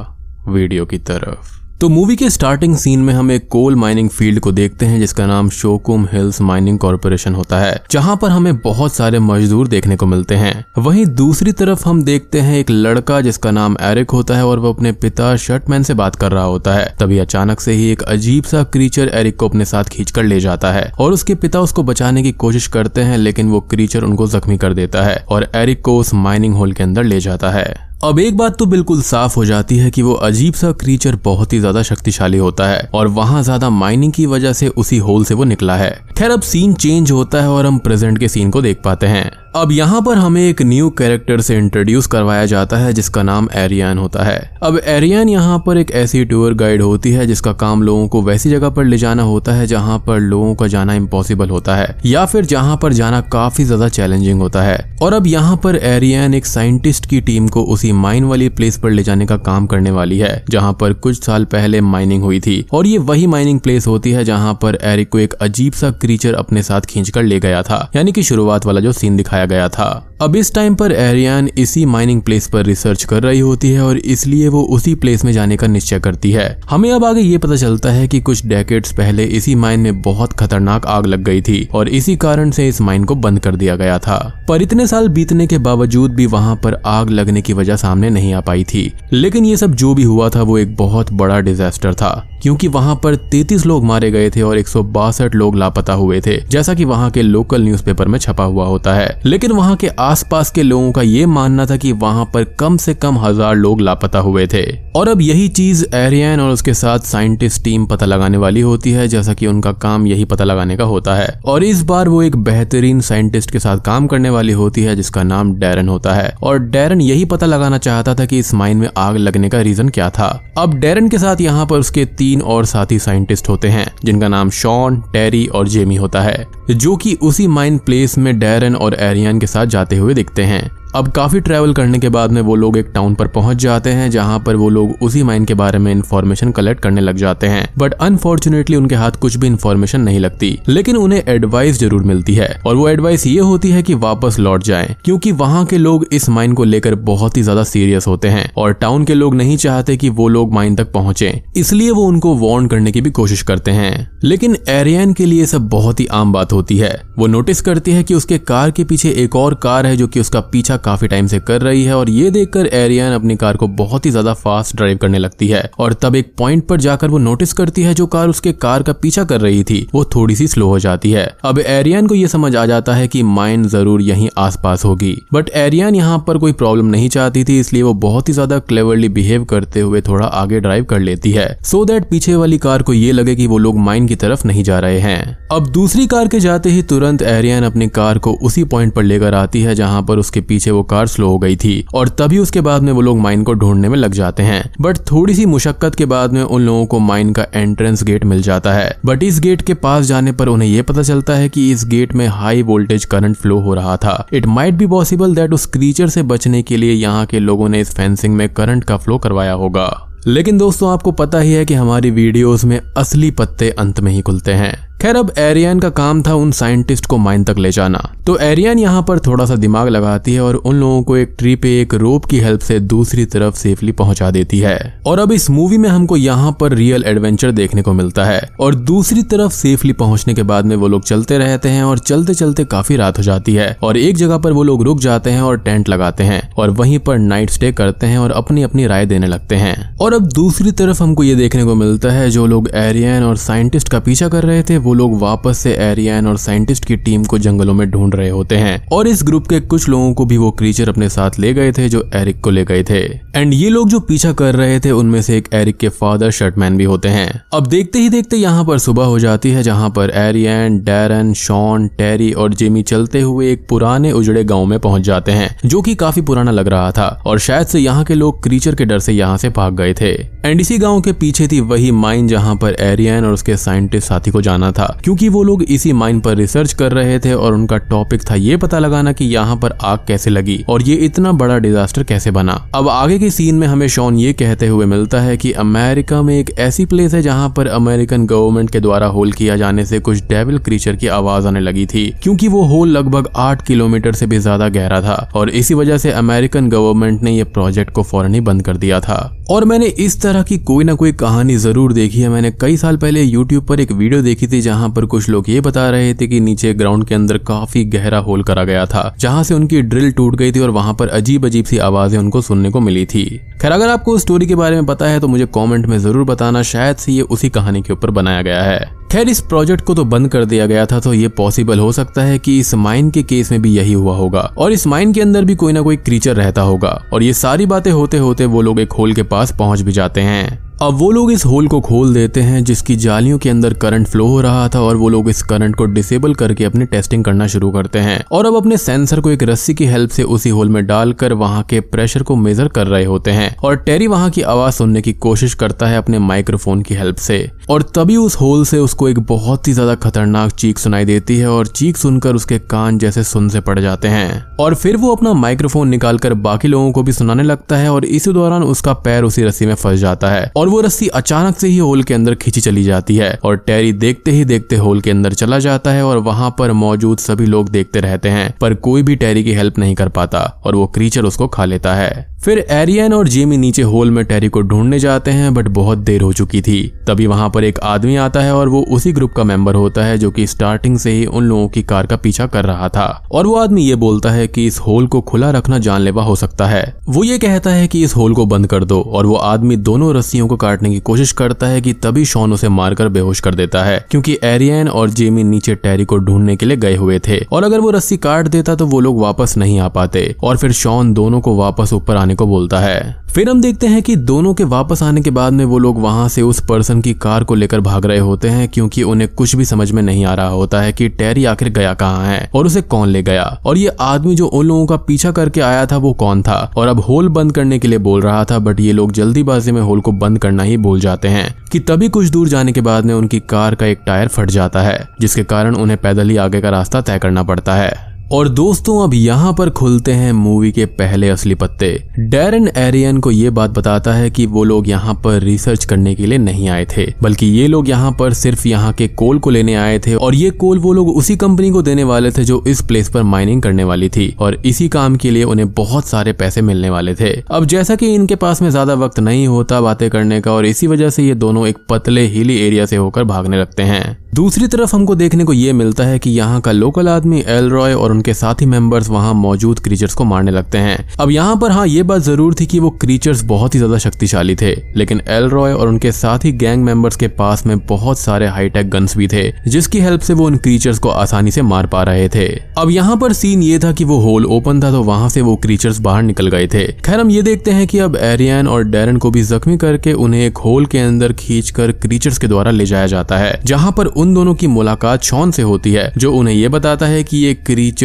वीडियो 0.47 0.85
की 0.85 0.97
तरफ़। 0.97 1.53
तो 1.81 1.87
मूवी 1.89 2.15
के 2.15 2.29
स्टार्टिंग 2.29 2.75
सीन 2.77 2.99
में 2.99 3.13
हम 3.13 3.31
एक 3.31 3.47
कोल 3.47 3.75
माइनिंग 3.75 4.09
फ़ील्ड 4.09 4.39
को 4.39 4.51
देखते 4.51 4.85
हैं, 4.85 4.99
जिसका 4.99 5.25
नाम 5.25 5.49
शोकुम 5.49 6.05
हिल्स 6.11 6.39
माइनिंग 6.41 6.77
कॉरपोरेशन 6.79 7.35
होता 7.35 7.59
है, 7.59 7.83
जहाँ 7.91 8.15
पर 8.17 8.29
हमें 8.29 8.57
बहुत 8.57 8.93
सारे 8.93 9.19
मजदूर 9.19 9.67
देखने 9.67 9.95
को 9.95 10.05
मिलते 10.05 10.35
हैं। 10.35 10.65
वहीं 10.77 11.05
दूसरी 11.05 11.51
तरफ़ 11.51 11.87
हम 11.87 12.03
देखते 12.03 12.41
हैं 12.41 12.57
एक 12.57 12.69
लड़का 12.69 13.19
जिसका 13.21 13.51
नाम 13.51 13.75
एरिक 13.81 14.11
होता 14.11 14.37
है 14.37 14.45
और 14.45 14.59
वो 14.59 14.73
अपने 14.73 14.91
पिता 14.91 15.35
शर्टमैन 15.37 15.83
से 15.83 15.93
बात 15.93 16.15
कर 16.15 16.31
रहा 16.31 16.43
होता 16.43 16.73
है। 16.73 16.95
तभी 16.99 17.17
अचानक 17.17 17.59
से 17.59 17.73
ही 17.73 17.91
एक 17.91 18.03
अजीब 18.03 18.43
सा 18.43 18.63
क्रीचर 18.63 19.11
एरिक 19.13 19.37
को 19.37 19.49
अपने 19.49 19.65
साथ 19.65 19.83
खींच 19.83 20.11
कर 20.11 20.23
ले 20.23 20.39
जाता 20.39 20.71
है 20.71 20.91
और 20.99 21.11
उसके 21.11 21.35
पिता 21.35 21.59
उसको 21.59 21.83
बचाने 21.83 22.23
की 22.23 22.31
कोशिश 22.31 22.67
करते 22.67 23.01
हैं, 23.01 23.17
लेकिन 23.17 23.49
वो 23.49 23.61
क्रीचर 23.61 24.03
उनको 24.03 24.27
जख्मी 24.27 24.57
कर 24.57 24.73
देता 24.73 25.03
है 25.03 25.23
और 25.29 25.51
एरिक 25.55 25.81
को 25.81 25.97
उस 25.97 26.13
माइनिंग 26.13 26.55
होल 26.55 26.73
के 26.73 26.83
अंदर 26.83 27.03
ले 27.03 27.19
जाता 27.19 27.51
है। 27.51 27.93
अब 28.03 28.19
एक 28.19 28.37
बात 28.37 28.57
तो 28.59 28.65
बिल्कुल 28.65 29.01
साफ़ 29.01 29.35
हो 29.35 29.43
जाती 29.45 29.77
है 29.77 29.89
कि 29.91 30.01
वो 30.01 30.13
अजीब 30.13 30.53
सा 30.53 30.71
क्रीचर 30.71 31.15
बहुत 31.15 31.53
ही 31.53 31.59
ज़्यादा 31.59 31.81
शक्तिशाली 31.83 32.37
होता 32.37 32.67
है 32.67 32.89
और 32.93 33.07
वहाँ 33.07 33.43
ज़्यादा 33.43 33.69
माइनिंग 33.69 34.11
की 34.13 34.25
वजह 34.25 34.53
से 34.53 34.67
उसी 34.67 34.97
होल 34.97 35.23
से 35.25 35.33
वो 35.33 35.43
निकला 35.43 35.75
है। 35.75 35.89
खैर, 36.17 36.31
अब 36.31 36.41
सीन 36.41 36.73
चेंज 36.73 37.11
होता 37.11 37.41
है 37.41 37.49
और 37.49 37.65
हम 37.65 37.77
प्रेजेंट 37.77 38.17
के 38.17 38.27
सीन 38.27 38.51
को 38.51 38.61
देख 38.61 38.81
पाते 38.85 39.07
हैं। 39.07 39.31
अब 39.55 39.71
यहाँ 39.71 40.01
पर 40.01 40.17
हमें 40.17 40.41
एक 40.41 40.61
न्यू 40.61 40.89
कैरेक्टर 40.89 41.41
से 41.41 41.57
इंट्रोड्यूस 41.57 42.07
करवाया 42.07 42.45
जाता 42.45 42.77
है, 42.77 42.93
जिसका 42.93 43.21
नाम 43.23 43.47
एरियन 43.55 43.97
होता 43.97 44.23
है। 44.23 44.39
अब 44.63 44.79
एरियन 44.85 45.29
यहाँ 45.29 45.59
पर 45.65 45.77
एक 45.77 45.91
ऐसी 45.91 46.23
टूर 46.25 46.53
गाइड 46.53 46.81
होती 46.81 47.11
है, 47.11 47.27
जिसका 47.27 47.53
काम 47.53 47.83
लोगों 47.83 48.07
को 48.07 48.21
वैसी 48.21 48.49
जगह 48.49 48.69
पर 48.69 48.83
ले 48.83 48.97
जाना 48.97 49.23
होता 49.23 49.51
है, 49.51 49.67
जहाँ 49.67 49.97
पर 49.99 50.19
लोगों 50.19 50.55
का 50.55 50.67
जाना 50.67 50.93
इम्पॉसिबल 50.93 51.49
होता 51.49 51.75
है, 51.75 51.95
या 52.05 52.25
फिर 52.25 52.45
जहाँ 52.45 52.75
पर 52.77 52.93
जाना 52.93 53.21
काफ़ी 53.21 53.63
ज़्यादा 53.63 53.89
चैलेंजिंग 53.89 54.41
होता 54.41 54.63
है। 54.63 54.77
और 55.01 55.13
अब 55.13 55.27
यहाँ 55.27 55.55
पर 55.57 55.75
एरियन 55.75 56.33
एक 56.33 56.45
साइंटिस्ट 56.45 57.05
की 57.05 57.21
टीम 57.21 57.47
को 57.47 57.63
उसी 57.65 57.91
माइन 57.91 58.23
वाली 58.23 58.49
प्लेस 58.49 58.77
पर 58.77 58.89
ले 58.89 59.03
जाने 59.03 59.25
का 59.25 59.37
काम 59.37 59.65
करने 59.65 59.91
वाली 59.91 60.17
है, 60.17 60.43
जहाँ 60.49 60.73
पर 60.73 60.93
कुछ 60.97 61.23
साल 61.25 61.45
पहले 61.45 61.81
माइनिंग 61.83 62.23
हुई 62.23 62.39
थी। 62.39 62.65
और 62.73 62.87
ये 62.87 62.97
वही 62.97 63.27
माइनिंग 63.27 63.59
प्लेस 63.59 63.87
होती 63.87 64.11
है, 64.11 64.25
जहाँ 64.25 64.53
पर 64.61 64.79
एरिक 64.83 65.09
को 65.09 65.19
एक 65.19 65.33
अजीब 65.33 65.73
सा 65.73 65.91
क्रीचर 65.91 66.33
अपने 66.33 66.63
साथ 66.63 66.81
खींच 66.81 67.17
ले 67.17 67.39
गया 67.39 67.63
था। 67.63 67.89
यानी 67.95 68.11
कि 68.11 68.23
शुरुआत 68.23 68.65
वाला 68.65 68.81
जो 68.81 68.91
सीन 68.91 69.17
दिखाया 69.17 69.43
गया 69.45 69.69
था। 69.69 70.11
अब 70.21 70.35
इस 70.35 70.53
टाइम 70.53 70.75
पर 70.75 70.91
एरियन 70.91 71.49
इसी 71.57 71.85
माइनिंग 71.85 72.21
प्लेस 72.21 72.47
पर 72.47 72.65
रिसर्च 72.65 73.03
कर 73.03 73.23
रही 73.23 73.39
होती 73.39 73.71
है 73.71 73.81
और 73.81 73.97
इसलिए 73.97 74.47
वो 74.47 74.61
उसी 74.61 74.95
प्लेस 74.95 75.25
में 75.25 75.31
जाने 75.33 75.57
का 75.57 75.67
निश्चय 75.67 75.99
करती 75.99 76.31
है। 76.31 76.61
हमें 76.69 76.91
अब 76.91 77.05
आगे 77.05 77.21
ये 77.21 77.37
पता 77.37 77.55
चलता 77.55 77.91
है 77.91 78.07
कि 78.07 78.19
कुछ 78.21 78.45
डेकेड्स 78.45 78.93
पहले 78.93 79.23
इसी 79.23 79.55
माइन 79.55 79.79
में 79.79 80.01
बहुत 80.01 80.33
खतरनाक 80.33 80.85
आग 80.85 81.05
लग 81.05 81.23
गई 81.23 81.41
थी 81.41 81.67
और 81.73 81.89
इसी 81.89 82.15
कारण 82.15 82.51
से 82.51 82.67
इस 82.67 82.81
माइन 82.81 83.03
को 83.03 83.15
बंद 83.15 83.39
कर 83.39 83.55
दिया 83.55 83.75
गया 83.75 83.99
था। 83.99 84.45
पर 84.49 84.61
इतने 84.61 84.87
साल 84.87 85.07
बीतने 85.07 85.47
के 85.47 85.57
बावजूद 85.57 86.13
भी 86.13 86.25
वहाँ 86.25 86.55
पर 86.55 86.81
आग 86.85 87.09
लगने 87.09 87.41
की 87.41 87.53
वजह 87.53 87.75
सामने 87.75 88.09
नहीं 88.09 88.33
आ 88.33 88.39
पाई 88.39 88.63
थी। 88.63 88.91
लेकिन 89.13 89.45
ये 89.45 89.57
सब 89.57 89.75
जो 89.75 89.93
भी 89.95 90.03
हुआ 90.03 90.29
था 90.29 90.41
वो 90.41 90.57
एक 90.57 90.75
बहुत 90.75 91.13
बड़ा 91.13 91.39
डिजास्टर 91.39 91.93
था। 91.93 92.34
क्योंकि 92.45 92.67
वहाँ 92.67 92.95
पर 92.95 93.15
33 93.31 93.65
लोग 93.65 93.85
मारे 93.85 94.09
गए 94.11 94.29
थे 94.29 94.41
और 94.41 94.57
एक 94.57 94.67
सौ 94.67 94.81
बासठ 94.83 95.35
लोग 95.35 95.55
लापता 95.55 95.93
हुए 95.93 96.19
थे, 96.21 96.35
जैसा 96.41 96.73
कि 96.73 96.85
वहाँ 96.85 97.09
के 97.11 97.21
लोकल 97.21 97.63
न्यूज़पेपर 97.63 98.07
में 98.07 98.17
छपा 98.19 98.43
हुआ 98.43 98.65
होता 98.65 98.93
है। 98.93 99.21
लेकिन 99.25 99.51
वहाँ 99.51 99.75
के 99.75 99.87
आसपास 99.87 100.51
के 100.51 100.63
लोगों 100.63 100.91
का 100.91 101.01
ये 101.01 101.25
मानना 101.25 101.65
था 101.65 101.77
कि 101.77 101.91
वहाँ 101.91 102.25
पर 102.25 102.43
कम 102.59 102.77
से 102.77 102.93
कम 102.93 103.17
हज़ार 103.17 103.55
लोग 103.55 103.81
लापता 103.81 104.19
हुए 104.19 104.45
थे। 104.47 104.63
और 104.95 105.07
अब 105.07 105.21
यही 105.21 105.47
चीज़ 105.47 105.83
एरियन 105.93 106.39
और 106.39 106.51
उसके 106.51 106.73
साथ 106.73 106.99
साइंटिस्ट 106.99 107.63
टीम 107.63 107.85
पता 107.85 108.05
लगाने 108.05 108.37
वाली 108.37 108.61
होती 108.61 108.91
है, 108.91 109.07
जैसा 109.07 109.33
कि 109.33 109.47
उनका 109.47 109.71
काम 109.71 110.07
यही 110.07 110.25
पता 110.25 110.43
लगाने 110.43 110.77
का 110.77 110.83
होता 110.83 111.15
है। 111.15 111.27
और 111.45 111.63
इस 111.63 111.81
बार 111.81 112.09
वो 112.09 112.21
एक 112.23 112.35
बेहतरीन 112.35 113.01
साइंटिस्ट 113.01 113.51
के 113.51 113.59
साथ 113.59 113.77
काम 113.77 114.07
करने 114.07 114.29
वाली 114.29 114.53
होती 114.53 114.81
है, 114.81 114.95
जिसका 114.95 115.23
नाम 115.23 115.53
डैरन 115.55 115.89
होता 115.89 116.13
है। 116.13 116.33
और 116.43 116.59
डैरन 116.59 117.01
यही 117.01 117.25
पता 117.25 117.45
लगाना 117.45 117.77
चाहता 117.77 118.15
था 118.15 118.25
कि 118.25 118.39
इस 118.39 118.53
माइन 118.53 118.77
में 118.77 118.89
आग 118.97 119.17
लगने 119.17 119.49
का 119.49 119.61
रीजन 119.61 119.89
क्या 119.89 120.09
था। 120.09 120.29
अब 120.57 120.73
डैरन 120.73 121.09
के 121.09 121.17
साथ 121.17 121.41
यहाँ 121.41 121.65
पर 121.65 121.77
उसके 121.77 122.05
तीन 122.05 122.34
और 122.41 122.65
साथी 122.65 122.99
साइंटिस्ट 122.99 123.49
होते 123.49 123.67
हैं, 123.67 123.95
जिनका 124.03 124.27
नाम 124.27 124.49
शॉन, 124.49 125.03
टेरी 125.13 125.47
और 125.47 125.67
जेमी 125.67 125.95
होता 125.95 126.21
है, 126.21 126.47
जो 126.71 126.95
कि 126.95 127.17
उसी 127.21 127.47
माइन 127.47 127.77
प्लेस 127.77 128.17
में 128.17 128.39
डेरन 128.39 128.75
और 128.75 128.93
एरियन 128.93 129.39
के 129.39 129.47
साथ 129.47 129.65
जाते 129.65 129.95
हुए 129.95 130.13
दिखते 130.13 130.43
हैं। 130.43 130.84
अब 130.95 131.07
काफ़ी 131.07 131.39
ट्रैवल 131.39 131.73
करने 131.73 131.99
के 131.99 132.09
बाद 132.09 132.31
में 132.31 132.41
वो 132.41 132.55
लोग 132.55 132.77
एक 132.77 132.91
टाउन 132.93 133.15
पर 133.15 133.27
पहुँच 133.27 133.57
जाते 133.57 133.89
हैं, 133.89 134.09
जहाँ 134.11 134.39
पर 134.39 134.55
वो 134.55 134.67
लोग 134.69 134.91
उसी 135.01 135.23
माइन 135.23 135.45
के 135.45 135.53
बारे 135.53 135.79
में 135.79 135.91
इन्फॉर्मेशन 135.91 136.51
कलेक्ट 136.51 136.81
करने 136.81 137.01
लग 137.01 137.15
जाते 137.15 137.47
हैं। 137.47 137.67
बट 137.77 137.93
अनफॉर्चुनेटली 137.93 138.75
उनके 138.75 138.95
हाथ 138.95 139.11
कुछ 139.11 139.35
भी 139.37 139.47
इन्फॉर्मेशन 139.47 140.01
नहीं 140.01 140.19
लगती। 140.19 140.59
लेकिन 140.67 140.95
उन्हें 140.95 141.23
एडवाइस 141.27 141.79
ज़रूर 141.79 142.03
मिलती 142.03 142.33
है। 142.33 142.47
और 142.65 142.75
वो 142.75 142.87
एडवाइस 142.89 143.25
ये 143.27 143.39
होती 143.39 143.71
है 143.71 143.81
कि 143.83 143.93
वापस 143.95 144.39
लौट 144.39 144.63
जाएँ, 144.63 144.95
क्योंकि 145.05 145.31
वहाँ 145.31 145.65
के 145.65 145.77
लोग 145.77 146.05
इस 146.11 146.29
माइन 146.29 146.53
को 146.53 146.63
लेकर 146.63 146.95
बहुत 146.95 147.37
ही 147.37 147.41
ज़्यादा 147.41 147.63
सीरियस 147.63 148.07
होते 148.07 148.27
हैं। 148.27 148.49
और 148.57 148.73
टाउन 148.73 149.05
के 149.05 149.13
लोग 149.13 149.35
नहीं 149.35 149.57
चाहते 149.57 149.97
की 149.97 150.09
वो 150.11 150.27
लोग 150.27 150.53
माइन 150.53 150.75
तक 150.75 150.91
पहुँचे। 150.91 151.33
इसलिए 151.55 151.91
वो 151.91 152.05
उनको 152.05 152.35
वार्न 152.37 152.67
करने 152.67 152.91
की 152.91 153.01
भी 153.01 153.11
कोशिश 153.11 153.41
करते 153.41 153.71
हैं। 153.71 154.07
लेकिन 154.23 154.57
एरियन 154.69 155.13
के 155.13 155.25
लिए 155.25 155.45
सब 155.45 155.67
बहुत 155.69 155.99
ही 155.99 156.05
आम 156.13 156.33
बात 156.33 156.53
होती 156.53 156.77
है। 156.77 156.95
वो 157.17 157.27
नोटिस 157.27 157.61
करती 157.61 157.91
है 157.91 158.03
की 158.03 158.13
उसके 158.13 158.37
कार 158.37 158.71
के 158.71 158.83
पीछे 158.83 159.09
एक 159.17 159.35
और 159.35 159.53
कार 159.55 159.85
है 159.85 159.95
जो 159.97 160.07
की 160.07 160.19
उसका 160.19 160.39
पीछा 160.41 160.77
काफ़ी 160.85 161.07
टाइम 161.07 161.27
से 161.27 161.39
कर 161.41 161.61
रही 161.61 161.83
है 161.83 161.97
और 161.97 162.09
ये 162.09 162.29
देखकर 162.31 162.67
एरियन 162.73 163.13
अपनी 163.13 163.35
कार 163.35 163.57
को 163.57 163.67
बहुत 163.75 164.05
ही 164.05 164.11
ज़्यादा 164.11 164.33
फास्ट 164.35 164.75
ड्राइव 164.75 164.97
करने 164.97 165.19
लगती 165.19 165.47
है 165.47 165.63
और 165.79 165.93
तब 166.01 166.15
एक 166.15 166.33
पॉइंट 166.37 166.65
पर 166.67 166.79
जाकर 166.79 167.09
वो 167.09 167.17
नोटिस 167.19 167.53
करती 167.53 167.81
है 167.81 167.93
जो 167.93 168.05
कार 168.07 168.29
उसके 168.29 168.51
कार 168.55 168.83
का 168.83 168.93
पीछा 168.95 169.23
कर 169.23 169.41
रही 169.41 169.63
थी, 169.63 169.87
वो 169.93 170.03
थोड़ी 170.05 170.35
सी 170.35 170.47
स्लो 170.47 170.67
हो 170.67 170.79
जाती 170.79 171.11
है। 171.11 171.25
अब 171.45 171.59
एरियन 171.59 172.07
को 172.07 172.15
ये 172.15 172.27
समझ 172.27 172.55
आ 172.55 172.65
जाता 172.65 172.93
है 172.95 173.07
कि 173.07 173.23
माइन 173.25 173.67
ज़रूर 173.67 174.01
यहीं 174.01 174.29
आसपास 174.37 174.85
होगी। 174.85 175.15
बट 175.33 175.49
एरियन 175.55 175.95
यहाँ 175.95 176.23
पर 176.27 176.37
कोई 176.37 176.53
प्रॉब्लम 176.53 176.85
नहीं 176.87 177.09
चाहती 177.09 177.43
थी, 177.43 177.59
इसलिए 177.59 177.83
वो 177.83 177.93
बहुत 177.95 178.29
ही 178.29 178.33
ज़्यादा 178.33 178.59
क्लेवरली 178.61 179.09
बिहेव 179.11 179.43
करते 179.45 179.81
हुए 179.81 180.01
थोड़ा 180.01 180.25
आगे 180.27 180.59
ड्राइव 180.59 180.83
कर 180.83 180.99
लेती 180.99 181.31
है। 181.31 181.47
सो 181.63 181.77
so 181.77 181.87
दैट 181.87 182.09
पीछे 182.09 182.35
वाली 182.35 182.57
कार 182.57 182.81
को 182.81 182.93
ये 182.93 183.11
लगे 183.11 183.35
कि 183.35 183.47
वो 183.47 183.57
लोग 183.57 183.77
माइन 183.79 184.07
की 184.07 184.15
तरफ़ 184.17 184.47
नहीं 184.47 184.63
जा 184.63 184.79
रहे 184.79 184.99
हैं। 184.99 185.37
अब 185.51 185.67
दूसरी 185.71 186.05
कार 186.07 186.27
के 186.27 186.39
जाते 186.39 186.69
ही 186.69 186.81
तुरंत 186.83 187.21
एरियन 187.23 187.63
अपनी 187.63 187.87
कार 187.89 188.17
को 188.17 188.33
उसी 188.41 188.63
पॉइंट 188.65 188.93
पर 188.93 189.03
लेकर 189.03 189.33
आती 189.33 189.61
है, 189.61 189.75
जहाँ 189.75 190.01
पर 190.03 190.17
उसके 190.17 190.41
पीछे 190.41 190.71
वो 190.75 190.83
कार 190.83 191.07
स्लो 191.07 191.27
हो 191.27 191.37
गई 191.39 191.55
थी 191.55 191.85
और 191.95 192.09
तभी 192.09 192.37
उसके 192.37 192.61
बाद 192.61 192.81
में 192.81 192.91
वो 192.91 193.01
लोग 193.01 193.19
माइन 193.19 193.43
को 193.43 193.53
ढूँढने 193.53 193.89
में 193.89 193.97
लग 193.97 194.11
जाते 194.11 194.43
हैं। 194.43 194.63
बट 194.81 194.97
थोड़ी 195.11 195.33
सी 195.33 195.45
मुशक्कत 195.45 195.95
के 195.95 196.05
बाद 196.05 196.33
में 196.33 196.41
उन 196.41 196.61
लोगों 196.61 196.85
को 196.85 196.99
माइन 196.99 197.33
का 197.33 197.45
एंट्रेंस 197.53 198.03
गेट 198.03 198.25
मिल 198.25 198.41
जाता 198.41 198.73
है। 198.73 198.95
बट 199.05 199.23
इस 199.23 199.39
गेट 199.39 199.61
के 199.61 199.73
पास 199.73 200.05
जाने 200.05 200.31
पर 200.31 200.47
उन्हें 200.47 200.69
यह 200.69 200.83
पता 200.83 201.03
चलता 201.03 201.35
है 201.35 201.49
कि 201.49 201.71
इस 201.71 201.85
गेट 201.85 202.13
में 202.13 202.27
हाई 202.27 202.61
वोल्टेज 202.61 203.05
करंट 203.05 203.35
फ्लो 203.35 203.59
हो 203.59 203.73
रहा 203.73 203.97
था। 203.97 204.27
It 204.33 204.45
might 204.45 204.73
be 204.73 204.87
possible 204.87 205.35
that 205.35 205.53
उस 205.53 205.65
क्रीचर 205.65 206.07
से 206.07 206.23
बचने 206.23 206.61
के 206.63 206.77
लिए 206.77 206.93
यहाँ 206.93 207.25
के 207.25 207.39
लोगों 207.39 207.69
ने 207.69 207.81
इस 207.81 207.95
फेंसिंग 207.95 208.35
में 208.35 208.49
करंट 208.49 208.83
का 208.83 208.97
फ्लो 208.97 209.17
करवाया 209.17 209.53
होगा। 209.53 210.11
लेकिन 210.27 210.57
दोस्तों, 210.57 210.91
आपको 210.91 211.11
पता 211.11 211.39
ही 211.39 211.51
है 211.53 211.65
कि 211.65 211.73
हमारी 211.73 212.11
वीडियोस 212.11 212.63
में 212.65 212.79
असली 212.97 213.31
पत्ते 213.31 213.69
अंत 213.69 213.99
में 213.99 214.11
ही 214.11 214.21
खुलते 214.21 214.51
हैं। 214.51 214.94
खैर, 215.05 215.15
अब 215.15 215.31
एरियन 215.37 215.79
का 215.79 215.89
काम 215.89 216.21
था 216.23 216.33
उन 216.33 216.51
साइंटिस्ट 216.51 217.05
को 217.05 217.17
माइन 217.17 217.43
तक 217.43 217.55
ले 217.57 217.71
जाना। 217.71 217.99
तो 218.27 218.37
एरियन 218.37 218.79
यहाँ 218.79 219.01
पर 219.07 219.19
थोड़ा 219.19 219.45
सा 219.45 219.55
दिमाग 219.55 219.87
लगाती 219.87 220.33
है 220.33 220.41
और 220.41 220.55
उन 220.55 220.75
लोगों 220.75 221.03
को 221.03 221.17
एक 221.17 221.35
ट्री 221.37 221.55
पे 221.55 221.81
एक 221.81 221.93
रोप 221.93 222.25
की 222.25 222.39
हेल्प 222.39 222.61
से 222.61 222.79
दूसरी 222.79 223.25
तरफ़ 223.25 223.55
सेफली 223.55 223.91
पहुँचा 223.91 224.29
देती 224.31 224.59
है। 224.59 225.01
और 225.05 225.19
अब 225.19 225.31
इस 225.31 225.49
मूवी 225.49 225.77
में 225.77 225.89
हमको 225.89 226.17
यहाँ 226.17 226.55
पर 226.59 226.73
रियल 226.73 227.03
एडवेंचर 227.07 227.51
देखने 227.51 227.81
को 227.81 227.93
मिलता 227.93 228.25
है। 228.25 228.49
और 228.59 228.75
दूसरी 228.75 229.23
तरफ़ 229.23 229.51
सेफली 229.51 229.93
पहुँचने 229.93 230.33
के 230.33 230.43
बाद 230.43 230.65
में 230.65 230.75
वो 230.75 230.87
लोग 230.87 231.03
चलते 231.03 231.37
रहते 231.37 231.69
हैं 231.69 231.83
और 231.83 231.99
चलते 231.99 232.33
चलते 232.33 232.63
काफ़ी 232.63 232.95
रात 232.95 233.17
हो 233.17 233.23
जाती 233.23 233.53
है। 233.53 233.77
और 233.83 233.97
एक 233.97 234.17
जगह 234.17 234.37
पर 234.37 234.51
वो 234.51 234.63
लोग 234.63 234.83
रुक 234.83 234.99
जाते 234.99 235.29
हैं 235.29 235.41
और 235.41 235.57
टेंट 235.57 235.89
लगाते 235.89 236.23
हैं 236.23 236.41
और 236.53 236.69
वहीं 236.69 236.99
पर 236.99 237.17
नाइट 237.17 237.49
स्टे 237.49 237.71
करते 237.71 238.07
हैं 238.07 238.17
और 238.17 238.31
अपनी 238.31 238.63
अपनी 238.63 238.87
राय 238.87 239.05
देने 239.05 239.27
लगते 239.27 239.55
हैं। 239.55 239.95
और 239.97 240.13
अब 240.13 240.27
दूसरी 240.31 240.71
तरफ़ 240.71 241.03
हमको 241.03 241.23
ये 241.23 241.35
देखने 241.35 241.63
को 241.63 241.75
मिलता 241.75 242.11
है 242.11 242.29
जो 242.29 242.45
लोग 242.45 242.69
एरियन 242.75 243.23
और 243.23 243.37
साइंटिस्ट 243.37 243.89
का 243.89 243.99
पीछा 243.99 244.29
कर 244.29 244.43
रहे 244.43 244.63
थे, 244.63 244.77
वो 244.77 244.93
लोग 244.95 245.19
वापस 245.19 245.57
से 245.57 245.73
एरियन 245.73 246.27
और 246.27 246.37
साइंटिस्ट 246.37 246.85
की 246.85 246.95
टीम 246.95 247.23
को 247.23 247.37
जंगलों 247.37 247.73
में 247.73 247.89
ढूंढ 247.91 248.15
रहे 248.15 248.29
होते 248.29 248.55
हैं। 248.55 248.87
और 248.91 249.07
इस 249.07 249.23
ग्रुप 249.23 249.47
के 249.47 249.59
कुछ 249.59 249.87
लोगों 249.89 250.13
को 250.13 250.25
भी 250.25 250.37
वो 250.37 250.51
क्रीचर 250.51 250.89
अपने 250.89 251.09
साथ 251.09 251.39
ले 251.39 251.53
गए 251.53 251.71
थे, 251.71 251.89
जो 251.89 252.09
एरिक 252.15 252.41
को 252.41 252.49
ले 252.49 252.65
गए 252.65 252.83
थे। 252.83 253.01
एंड 253.35 253.53
ये 253.53 253.69
लोग 253.69 253.89
जो 253.89 253.99
पीछा 253.99 254.31
कर 254.33 254.55
रहे 254.55 254.79
थे, 254.79 254.91
उनमें 254.91 255.21
से 255.21 255.37
एक 255.37 255.47
एरिक 255.53 255.77
के 255.77 255.89
फादर 255.89 256.31
शर्टमैन 256.31 256.77
भी 256.77 256.83
होते 256.83 257.09
हैं। 257.09 257.41
अब 257.53 257.67
देखते 257.67 257.99
ही 257.99 258.09
देखते 258.09 258.37
यहाँ 258.37 258.65
पर 258.65 258.77
सुबह 258.77 259.05
हो 259.05 259.19
जाती 259.19 259.51
है, 259.51 259.63
जहाँ 259.63 259.89
पर 259.89 260.09
एरियन, 260.09 260.79
डैरन, 260.79 261.33
शॉन, 261.33 261.87
टेरी 261.87 262.31
और 262.31 262.53
जेमी 262.53 262.83
चलते 262.83 263.21
हुए 263.21 263.51
एक 263.51 263.67
पुराने 263.69 264.11
उजड़े 264.11 264.43
गाँव 264.43 264.65
में 264.65 264.79
पहुँच 264.79 265.01
जाते 265.01 265.31
हैं, 265.31 265.55
जो 265.65 265.81
की 265.81 265.95
काफ़ी 265.95 266.21
पुराना 266.21 266.51
लग 266.51 266.67
रहा 266.67 266.91
था। 266.91 267.07
और 267.25 267.39
शायद 267.39 267.67
से 267.67 267.79
यहाँ 267.79 268.03
के 268.03 268.13
लोग 268.13 268.43
क्रीचर 268.43 268.75
के 268.75 268.85
डर 268.85 268.99
से 268.99 269.13
यहाँ 269.13 269.37
से 269.37 269.49
भाग 269.49 269.75
गए 269.75 269.93
थे। 269.93 270.11
एंड 270.45 270.61
इसी 270.61 270.77
गाँव 270.77 271.01
के 271.01 271.11
पीछे 271.13 271.47
थी 271.47 271.59
वही 271.59 271.91
माइन 271.91 272.27
जहाँ 272.27 272.55
पर 272.55 272.75
एरियन 272.79 273.25
और 273.25 273.33
उसके 273.33 273.57
साइंटिस्ट 273.57 274.07
साथी 274.07 274.31
को 274.31 274.41
जाना 274.41 274.71
था। 274.77 274.85
क्योंकि 275.03 275.29
वो 275.29 275.43
लोग 275.43 275.63
इसी 275.65 275.93
माइन 275.93 276.19
पर 276.19 276.35
रिसर्च 276.37 276.73
कर 276.73 276.91
रहे 276.91 277.19
थे 277.19 277.33
और 277.33 277.53
उनका 277.53 277.77
टॉपिक 277.85 278.21
था 278.21 278.35
ये 278.37 278.57
पता 278.57 278.79
लगाना 278.79 279.11
कि 279.13 279.25
यहाँ 279.25 279.55
पर 279.55 279.77
आग 279.83 279.99
कैसे 280.07 280.29
लगी 280.29 280.63
और 280.69 280.81
ये 280.83 280.95
इतना 281.05 281.31
बड़ा 281.33 281.57
डिजास्टर 281.59 282.03
कैसे 282.03 282.31
बना। 282.31 282.53
अब 282.75 282.89
आगे 282.89 283.19
के 283.19 283.29
सीन 283.31 283.55
में 283.55 283.67
हमें 283.67 283.87
शॉन 283.87 284.17
ये 284.19 284.33
कहते 284.35 284.67
हुए 284.67 284.85
मिलता 284.85 285.21
है 285.21 285.37
कि 285.37 285.51
अमेरिका 285.53 286.21
में 286.21 286.37
एक 286.37 286.49
ऐसी 286.59 286.85
प्लेस 286.85 287.13
है 287.13 287.21
जहाँ 287.21 287.49
पर 287.57 287.67
अमेरिकन 287.69 288.25
गवर्नमेंट 288.25 288.69
के 288.69 288.79
द्वारा 288.79 289.07
होल 289.07 289.31
किया 289.31 289.55
जाने 289.57 289.85
से 289.85 289.99
कुछ 289.99 290.23
डेविल 290.25 290.59
क्रीचर 290.59 290.95
की 290.95 291.07
आवाज़ 291.09 291.47
आने 291.47 291.59
लगी 291.59 291.85
थी। 291.85 292.05
क्योंकि 292.23 292.47
वो 292.47 292.63
होल 292.65 292.89
लगभग 292.89 293.29
आठ 293.37 293.65
किलोमीटर 293.67 294.13
से 294.13 294.25
भी 294.25 294.39
ज़्यादा 294.39 294.69
गहरा 294.69 295.01
था 295.01 295.15
और 295.35 295.49
इसी 295.51 295.73
वजह 295.73 295.97
से 295.97 296.11
अमेरिकन 296.13 296.69
गवर्नमेंट 296.69 297.21
ने 297.23 297.35
ये 297.35 297.43
प्रोजेक्ट 297.45 297.91
को 297.91 298.03
फ़ौरन 298.03 298.33
ही 298.33 298.39
बंद 298.41 298.61
कर 298.61 298.77
दिया 298.77 298.99
था। 298.99 299.31
और 299.49 299.65
मैंने 299.65 299.85
इस 299.85 300.21
तरह 300.21 300.43
की 300.43 300.57
कोई 300.59 300.83
ना 300.83 300.93
कोई 300.93 301.11
कहानी 301.13 301.55
ज़रूर 301.57 301.93
देखी 301.93 302.21
है। 302.21 302.29
मैंने 302.29 302.51
कई 302.51 302.77
साल 302.77 302.97
पहले 302.97 303.21
यूट्यूब 303.23 303.65
पर 303.65 303.79
एक 303.79 303.91
वीडियो 303.91 304.21
देखी 304.21 304.47
थी 304.47 304.61
जहाँ 304.65 304.89
पर 304.89 305.05
कुछ 305.07 305.29
लोग 305.29 305.49
ये 305.49 305.61
बता 305.61 305.89
रहे 305.89 306.13
थे 306.13 306.27
कि 306.27 306.39
नीचे 306.41 306.73
ग्राउंड 306.73 307.05
के 307.07 307.15
अंदर 307.15 307.37
काफ़ी 307.47 307.83
गहरा 307.87 308.17
होल 308.19 308.43
करा 308.43 308.63
गया 308.63 308.85
था, 308.85 309.13
जहाँ 309.19 309.43
से 309.43 309.53
उनकी 309.53 309.81
ड्रिल 309.83 310.11
टूट 310.11 310.35
गई 310.35 310.51
थी 310.51 310.59
और 310.59 310.69
वहाँ 310.71 310.93
पर 310.93 311.07
अजीब 311.09 311.45
अजीब 311.45 311.65
सी 311.65 311.77
आवाज़ें 311.79 312.17
उनको 312.19 312.41
सुनने 312.41 312.71
को 312.71 312.79
मिली 312.81 313.05
थी। 313.05 313.25
खैर, 313.61 313.71
अगर 313.71 313.89
आपको 313.89 314.17
स्टोरी 314.17 314.47
के 314.47 314.55
बारे 314.55 314.75
में 314.75 314.85
पता 314.85 315.05
है 315.05 315.19
तो 315.19 315.27
मुझे 315.27 315.45
कॉमेंट 315.47 315.85
में 315.85 315.97
ज़रूर 315.99 316.23
बताना, 316.25 316.61
शायद 316.63 316.95
से 316.95 317.11
ये 317.11 317.21
उसी 317.23 317.49
कहानी 317.49 317.81
के 317.81 317.93
ऊपर 317.93 318.11
बनाया 318.11 318.41
गया 318.41 318.61
है। 318.63 318.79
खैर, 319.11 319.29
इस 319.29 319.39
प्रोजेक्ट 319.41 319.83
को 319.83 319.93
तो 319.95 320.03
बंद 320.05 320.27
कर 320.27 320.45
दिया 320.45 320.65
गया 320.65 320.85
था 320.85 320.99
तो 320.99 321.13
ये 321.13 321.27
पॉसिबल 321.37 321.79
हो 321.79 321.91
सकता 321.91 322.23
है 322.23 322.39
कि 322.39 322.57
इस 322.59 322.73
माइन 322.75 323.09
के 323.11 323.23
केस 323.23 323.51
में 323.51 323.61
भी 323.61 323.71
यही 323.71 323.93
हुआ 323.93 324.15
होगा, 324.15 324.41
और 324.57 324.71
इस 324.71 324.87
माइन 324.87 325.13
के 325.13 325.21
अंदर 325.21 325.45
भी 325.45 325.55
कोई 325.55 325.73
ना 325.73 325.81
कोई 325.81 325.95
क्रीचर 325.97 326.35
रहता 326.35 326.61
होगा, 326.63 327.01
और 327.13 327.23
ये 327.23 327.33
सारी 327.35 327.65
बातें 327.65 327.91
होते 327.91 328.17
होते 328.17 328.45
वो 328.47 328.61
लोग 328.61 328.79
एक 328.79 328.93
होल 328.93 329.13
के 329.13 329.23
पास 329.25 329.55
पहुँच 329.59 329.81
भी 329.81 329.91
जाते 329.91 330.21
हैं। 330.21 330.64
अब 330.81 330.93
वो 330.93 331.09
लोग 331.11 331.31
इस 331.31 331.45
होल 331.45 331.67
को 331.67 331.79
खोल 331.81 332.13
देते 332.13 332.41
हैं 332.41 332.63
जिसकी 332.63 332.95
जालियों 332.95 333.37
के 333.39 333.49
अंदर 333.49 333.73
करंट 333.73 334.07
फ्लो 334.07 334.25
हो 334.27 334.39
रहा 334.41 334.67
था 334.69 334.79
और 334.79 334.95
वो 334.95 335.09
लोग 335.09 335.29
इस 335.29 335.41
करंट 335.41 335.75
को 335.75 335.85
डिसेबल 335.85 336.33
करके 336.33 336.63
अपनी 336.63 336.85
टेस्टिंग 336.85 337.23
करना 337.23 337.45
शुरू 337.47 337.69
करते 337.71 337.99
हैं। 337.99 338.19
और 338.31 338.45
अब 338.45 338.55
अपने 338.55 338.77
सेंसर 338.77 339.19
को 339.19 339.31
एक 339.31 339.43
रस्सी 339.43 339.73
की 339.73 339.85
हेल्प 339.85 340.09
से 340.09 340.23
उसी 340.23 340.49
होल 340.49 340.69
में 340.69 340.85
डालकर 340.87 341.33
वहाँ 341.33 341.61
के 341.63 341.79
प्रेशर 341.81 342.23
को 342.23 342.35
मेजर 342.35 342.67
कर 342.67 342.87
रहे 342.87 343.05
होते 343.05 343.31
हैं। 343.31 343.55
और 343.57 343.75
टेरी 343.75 344.07
वहाँ 344.07 344.29
की 344.29 344.41
आवाज़ 344.41 344.73
सुनने 344.75 345.01
की 345.01 345.13
कोशिश 345.13 345.53
करता 345.53 345.87
है 345.87 345.97
अपने 345.97 346.19
माइक्रोफोन 346.19 346.81
की 346.81 346.95
हेल्प 346.95 347.17
से। 347.17 347.39
और 347.69 347.83
तभी 347.95 348.17
उस 348.17 348.35
होल 348.35 348.65
से 348.65 348.79
उसको 348.79 349.09
एक 349.09 349.19
बहुत 349.19 349.67
ही 349.67 349.73
ज़्यादा 349.73 349.95
खतरनाक 349.95 350.51
चीख 350.51 350.79
सुनाई 350.79 351.05
देती 351.05 351.37
है 351.37 351.49
और 351.49 351.67
चीख 351.67 351.97
सुनकर 351.97 352.35
उसके 352.35 352.59
कान 352.59 352.97
जैसे 352.97 353.23
सुन 353.23 353.49
से 353.49 353.61
पड़ 353.61 353.79
जाते 353.79 354.07
हैं। 354.07 354.43
और 354.59 354.75
फिर 354.75 354.97
वो 354.97 355.15
अपना 355.15 355.33
माइक्रोफोन 355.35 355.89
निकालकर 355.89 356.33
बाकी 356.43 356.67
लोगों 356.67 356.91
को 356.91 357.03
भी 357.03 357.13
सुनाने 357.13 357.43
लगता 357.43 357.77
है 357.77 357.91
और 357.91 358.05
इसी 358.05 358.33
दौरान 358.33 358.63
उसका 358.65 358.93
पैर 359.05 359.23
उसी 359.23 359.43
रस्सी 359.43 359.65
में 359.65 359.75
फंस 359.75 359.99
जाता 359.99 360.31
है। 360.31 360.51
और 360.57 360.63
वो 360.67 360.81
रस्सी 360.81 361.07
अचानक 361.07 361.57
से 361.57 361.67
ही 361.67 361.77
होल 361.77 362.03
के 362.03 362.13
अंदर 362.13 362.35
खींची 362.35 362.61
चली 362.61 362.83
जाती 362.83 363.15
है 363.15 363.39
और 363.43 363.57
टेरी 363.57 363.93
देखते 363.93 364.31
ही 364.31 364.45
देखते 364.45 364.75
होल 364.75 365.01
के 365.01 365.11
अंदर 365.11 365.33
चला 365.33 365.59
जाता 365.59 365.91
है 365.91 366.03
और 366.05 366.17
वहाँ 366.17 366.55
पर 366.59 366.71
मौजूद 366.71 367.17
सभी 367.17 367.45
लोग 367.45 367.69
देखते 367.69 367.99
रहते 367.99 368.29
हैं, 368.29 368.53
पर 368.61 368.73
कोई 368.73 369.03
भी 369.03 369.15
टेरी 369.15 369.43
की 369.43 369.53
हेल्प 369.53 369.79
नहीं 369.79 369.95
कर 369.95 370.09
पाता 370.09 370.39
और 370.65 370.75
वो 370.75 370.87
क्रीचर 370.87 371.23
उसको 371.23 371.47
खा 371.47 371.65
लेता 371.65 371.93
है। 371.93 372.34
फिर 372.45 372.57
एरियन 372.71 373.13
और 373.13 373.27
जेमी 373.27 373.57
नीचे 373.57 373.81
होल 373.81 374.09
में 374.11 374.23
टेरी 374.25 374.47
को 374.47 374.61
ढूँढने 374.61 374.97
जाते 374.99 375.31
हैं, 375.31 375.53
बट 375.53 375.67
बहुत 375.67 375.97
देर 375.97 376.21
हो 376.21 376.31
चुकी 376.33 376.61
थी। 376.61 376.81
तभी 377.07 377.25
वहाँ 377.27 377.49
पर 377.49 377.63
एक 377.63 377.79
आदमी 377.83 378.15
आता 378.15 378.39
है 378.39 378.53
और 378.55 378.69
वो 378.69 378.81
उसी 378.91 379.11
ग्रुप 379.11 379.31
का 379.31 379.43
मेंबर 379.43 379.75
होता 379.75 380.03
है 380.05 380.17
जो 380.17 380.29
कि 380.31 380.45
स्टार्टिंग 380.47 380.97
से 380.97 381.11
ही 381.11 381.25
उन 381.25 381.43
लोगों 381.43 381.67
की 381.67 381.83
कार 381.83 382.05
का 382.05 382.15
पीछा 382.15 382.45
कर 382.47 382.65
रहा 382.65 382.89
था। 382.89 383.05
और 383.31 383.47
वो 383.47 383.55
आदमी 383.55 383.83
ये 383.83 383.95
बोलता 383.95 384.31
है 384.31 384.47
कि 384.47 384.65
इस 384.65 384.77
होल 384.79 385.07
को 385.07 385.21
खुला 385.21 385.49
रखना 385.51 385.79
जानलेवा 385.79 386.23
हो 386.23 386.35
सकता 386.35 386.65
है। 386.65 386.83
वो 387.09 387.23
ये 387.23 387.37
कहता 387.37 387.69
है 387.69 387.87
कि 387.87 388.03
इस 388.03 388.15
होल 388.15 388.33
को 388.33 388.45
बंद 388.45 388.67
कर 388.67 388.83
दो, 388.83 389.01
और 389.01 389.25
वो 389.25 389.35
आदमी 389.35 389.75
दोनों 389.77 390.13
रस्सियों 390.15 390.47
को 390.47 390.57
काटने 390.57 390.89
की 390.89 390.99
कोशिश 391.01 391.31
करता 391.31 391.67
है 391.67 391.81
कि 391.81 391.93
तभी 391.95 392.25
शॉन 392.25 392.53
उसे 392.53 392.69
मारकर 392.69 393.09
बेहोश 393.09 393.39
कर 393.39 393.55
देता 393.55 393.83
है, 393.83 394.05
क्योंकि 394.11 394.37
एरियन 394.43 394.89
और 394.89 395.09
जेमी 395.09 395.43
नीचे 395.43 395.75
टेरी 395.75 396.05
को 396.05 396.17
ढूँढने 396.17 396.55
के 396.55 396.65
लिए 396.65 396.77
गए 396.77 396.95
हुए 396.95 397.19
थे। 397.19 397.39
और 397.45 397.63
अगर 397.63 397.79
वो 397.79 397.91
रस्सी 397.91 398.17
काट 398.17 398.47
देता 398.47 398.75
तो 398.75 398.85
वो 398.85 398.99
लोग 398.99 399.19
वापस 399.21 399.57
नहीं 399.57 399.79
आ 399.79 399.87
पाते, 399.89 400.35
और 400.43 400.57
फिर 400.57 400.71
शॉन 400.73 401.13
दोनों 401.13 401.41
को 401.41 401.55
वापस 401.55 401.93
ऊपर 401.93 402.15
आने 402.15 402.33
को 402.35 402.47
बोलता 402.47 402.79
है। 402.79 403.23
फिर 403.25 403.49
हम 403.49 403.61
देखते 403.61 403.87
हैं 403.87 404.01
कि 404.01 404.15
दोनों 404.15 404.53
के 404.53 404.63
वापस 404.63 405.01
आने 405.03 405.21
के 405.21 405.31
बाद 405.31 405.53
में 405.53 405.63
वो 405.65 405.77
लोग 405.77 406.01
वहाँ 406.01 406.27
से 406.29 406.41
उस 406.41 406.59
पर्सन 406.65 407.01
की 407.01 407.13
कार 407.13 407.43
को 407.43 407.55
लेकर 407.55 407.79
भाग 407.79 408.05
रहे 408.05 408.19
होते 408.19 408.49
हैं, 408.49 408.67
क्योंकि 408.69 409.03
उन्हें 409.03 409.29
कुछ 409.29 409.55
भी 409.55 409.65
समझ 409.65 409.91
में 409.91 410.01
नहीं 410.03 410.25
आ 410.25 410.33
रहा 410.33 410.47
होता 410.47 410.81
है 410.81 410.93
कि 410.93 411.09
टेरी 411.09 411.45
आखिर 411.45 411.69
गया 411.69 411.93
कहाँ 411.93 412.25
है 412.25 412.49
और 412.55 412.65
उसे 412.65 412.81
कौन 412.81 413.07
ले 413.07 413.23
गया। 413.23 413.43
और 413.65 413.77
ये 413.77 413.95
आदमी 414.01 414.35
जो 414.35 414.47
उन 414.47 414.65
लोगों 414.65 414.85
का 414.85 414.97
पीछा 414.97 415.31
करके 415.31 415.61
आया 415.61 415.85
था 415.85 415.97
वो 415.97 416.13
कौन 416.13 416.41
था? 416.41 416.71
और 416.77 416.87
अब 416.87 416.99
होल 416.99 417.29
बंद 417.29 417.51
करने 417.51 417.79
के 417.79 417.87
लिए 417.87 417.99
बोल 417.99 418.21
रहा 418.21 418.43
था 418.45 418.59
बट 418.59 418.79
ये 418.79 418.93
लोग 418.93 419.11
जल्दीबाजी 419.11 419.71
में 419.71 419.81
होल 419.81 420.01
को 420.01 420.11
बंद 420.13 420.39
करना 420.39 420.63
ही 420.63 420.77
भूल 420.77 420.99
जाते 420.99 421.27
हैं 421.27 421.53
कि 421.71 421.79
तभी 421.79 422.09
कुछ 422.09 422.29
दूर 422.29 422.47
जाने 422.47 422.71
के 422.71 422.81
बाद 422.81 423.05
में 423.05 423.13
उनकी 423.13 423.39
कार 423.39 423.75
का 423.75 423.85
एक 423.85 423.99
टायर 424.05 424.27
फट 424.27 424.49
जाता 424.49 424.81
है, 424.81 425.07
जिसके 425.21 425.43
कारण 425.43 425.75
उन्हें 425.75 425.99
पैदल 426.01 426.29
ही 426.29 426.37
आगे 426.37 426.61
का 426.61 426.69
रास्ता 426.69 427.01
तय 427.01 427.19
करना 427.19 427.43
पड़ता 427.43 427.75
है। 427.75 428.14
और 428.31 428.47
दोस्तों, 428.49 429.03
अब 429.03 429.13
यहाँ 429.13 429.53
पर 429.53 429.69
खुलते 429.69 430.11
हैं 430.11 430.31
मूवी 430.33 430.71
के 430.71 430.85
पहले 430.85 431.27
असली 431.29 431.55
पत्ते। 431.55 431.89
डेरन 432.19 432.67
एरियन 432.77 433.17
को 433.17 433.31
ये 433.31 433.49
बात 433.49 433.69
बताता 433.69 434.13
है 434.13 434.29
कि 434.29 434.45
वो 434.45 434.63
लोग 434.63 434.87
यहाँ 434.89 435.13
पर 435.23 435.39
रिसर्च 435.41 435.85
करने 435.85 436.13
के 436.15 436.25
लिए 436.25 436.37
नहीं 436.37 436.69
आए 436.69 436.85
थे, 436.87 437.05
बल्कि 437.23 437.45
ये 437.47 437.67
लोग 437.67 437.89
यहाँ 437.89 438.11
पर 438.11 438.33
सिर्फ़ 438.33 438.67
यहाँ 438.67 438.91
के 438.93 439.07
कोल 439.09 439.39
को 439.39 439.49
लेने 439.49 439.75
आए 439.75 439.99
थे, 439.99 440.15
और 440.15 440.35
ये 440.35 440.49
कोल 440.51 440.79
वो 440.79 440.93
लोग 440.93 441.09
उसी 441.09 441.35
कंपनी 441.35 441.69
को 441.69 441.81
देने 441.81 442.03
वाले 442.03 442.31
थे 442.31 442.43
जो 442.43 442.63
इस 442.67 442.81
प्लेस 442.81 443.09
पर 443.09 443.23
माइनिंग 443.23 443.61
करने 443.61 443.83
वाली 443.83 444.09
थी, 444.09 444.33
और 444.39 444.61
इसी 444.65 444.87
काम 444.89 445.15
के 445.15 445.31
लिए 445.31 445.43
उन्हें 445.43 445.71
बहुत 445.73 446.07
सारे 446.07 446.33
पैसे 446.33 446.61
मिलने 446.61 446.89
वाले 446.89 447.15
थे। 447.15 447.33
अब 447.49 447.65
जैसा 447.65 447.95
की 447.95 448.13
इनके 448.15 448.35
पास 448.37 448.61
में 448.61 448.69
ज़्यादा 448.69 448.93
वक्त 448.95 449.19
नहीं 449.19 449.47
होता 449.47 449.81
बातें 449.81 450.09
करने 450.09 450.41
का, 450.41 450.51
और 450.51 450.65
इसी 450.65 450.87
वजह 450.87 451.09
से 451.09 451.23
ये 451.23 451.35
दोनों 451.35 451.67
एक 451.67 451.77
पतले, 451.89 452.25
हिली 452.27 452.57
एरिया 452.57 452.85
से 452.85 452.95
होकर 452.95 453.23
भागने 453.25 453.59
लगते 453.59 453.83
हैं। 453.83 454.17
दूसरी 454.35 454.67
तरफ़ 454.67 454.95
हमको 454.95 455.15
देखने 455.15 455.43
को 455.43 455.53
ये 455.53 455.73
मिलता 455.73 456.03
है 456.03 456.17
कि 456.19 456.29
यहाँ 456.29 456.59
का 456.61 456.71
लोकल 456.71 457.09
आदमी 457.09 457.43
एल 457.47 457.69
रॉय 457.69 457.93
और 457.93 458.13
उनके 458.15 458.33
साथी 458.35 458.65
मेंबर्स 458.67 459.09
वहाँ 459.09 459.33
मौजूद 459.35 459.79
क्रीचर्स 459.79 460.13
को 460.13 460.23
मारने 460.25 460.51
लगते 460.51 460.77
हैं। 460.79 460.97
अब 461.19 461.31
यहाँ 461.31 461.55
पर 461.57 461.71
हाँ 461.71 461.85
ये 461.87 462.03
बात 462.03 462.21
ज़रूर 462.23 462.53
थी 462.53 462.65
कि 462.65 462.79
वो 462.79 462.89
क्रीचर्स 463.01 463.43
बहुत 463.45 463.75
ही 463.75 463.79
ज़्यादा 463.79 463.97
शक्तिशाली 463.99 464.55
थे, 464.55 464.73
लेकिन 464.95 465.21
एल 465.29 465.49
रॉय 465.49 465.73
और 465.73 465.87
उनके 465.87 466.11
साथी 466.13 466.51
गैंग 466.53 466.83
मेंबर्स 466.83 467.15
के 467.15 467.27
पास 467.35 467.65
में 467.65 467.77
बहुत 467.87 468.19
सारे 468.19 468.47
हाईटेक 468.47 468.89
गन्स 468.89 469.17
भी 469.17 469.27
थे, 469.27 469.43
जिसकी 469.67 469.99
हेल्प 469.99 470.21
से 470.21 470.33
वो 470.33 470.45
उन 470.45 470.57
क्रीचर्स 470.57 470.99
को 470.99 471.09
आसानी 471.11 471.51
से 471.51 471.61
मार 471.63 471.87
पा 471.87 472.03
रहे 472.03 472.27
थे। 472.29 472.45
अब 472.77 472.89
यहाँ 472.91 473.17
पर 473.17 473.33
सीन 473.33 473.63
ये 473.63 473.79
था 473.79 473.91
कि 473.91 474.03
वो 474.03 474.19
होल 474.19 474.45
ओपन 474.47 474.81
था 474.83 474.91
तो 474.91 475.01
वहाँ 475.03 475.29
से 475.29 475.41
वो 475.41 475.55
क्रीचर्स 475.57 475.99
बाहर 476.01 476.23
निकल 476.23 476.47
गए 476.47 476.67
थे। 476.67 476.85
खैर, 476.95 477.19
हम 477.19 477.29
ये 477.31 477.41
देखते 477.41 477.71
हैं 477.71 477.87
कि 477.87 477.99
अब 477.99 478.15
एरियन 478.17 478.67
और 478.67 478.83
डेरन 478.85 479.17
को 479.17 479.31
भी 479.31 479.43
जख्मी 479.43 479.77
करके 479.77 480.13
उन्हें 480.15 480.41
एक 480.41 480.57
होल 480.57 480.85
के 480.85 480.99
अंदर 480.99 481.33
खींच 481.35 481.69
कर 481.71 481.91
क्रीचर्स 481.93 482.37
के 482.37 482.47
द्वारा 482.47 482.71
ले 482.71 482.85
जाया 482.85 483.07
जाता 483.07 483.37
है, 483.37 483.59
जहाँ 483.65 483.91
पर 483.91 484.05
उन 484.05 484.33
दोनों 484.33 484.53
की 484.55 484.67
मुलाकात 484.69 485.23
शॉन 485.23 485.51
से 485.51 485.61
होती 485.63 485.91
है, 485.91 486.11
जो 486.17 486.31
उन्हें 486.33 486.55
ये 486.55 486.69
बताता 486.69 487.05
है 487.05 487.23
कि 487.23 487.37
ये 487.37 487.53